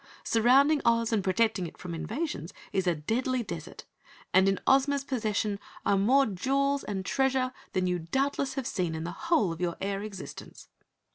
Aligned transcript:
Surrounding 0.23 0.81
Oz 0.83 1.13
and 1.13 1.23
protecting 1.23 1.67
it 1.67 1.77
from 1.77 1.93
invasions 1.93 2.55
is 2.73 2.87
a 2.87 2.95
deadly 2.95 3.43
desert, 3.43 3.85
and 4.33 4.49
in 4.49 4.59
Ozma's 4.65 5.03
possession 5.03 5.59
are 5.85 5.95
more 5.95 6.25
jewels 6.25 6.83
and 6.83 7.05
treasure 7.05 7.53
than 7.73 7.85
you 7.85 7.99
doubtless 7.99 8.55
have 8.55 8.65
seen 8.65 8.95
in 8.95 9.03
the 9.03 9.11
whole 9.11 9.51
of 9.53 9.61
your 9.61 9.77
air 9.79 10.01
existence." 10.01 10.69